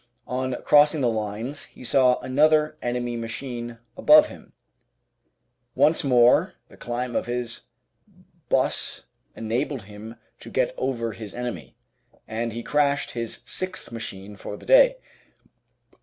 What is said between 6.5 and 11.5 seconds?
the climb of his 'bus enabled him to get over his